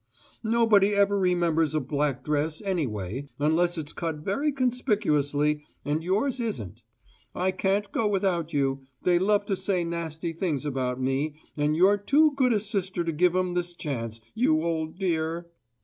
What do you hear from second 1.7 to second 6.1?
a black dress, anyway, unless it's cut very conspicuously, and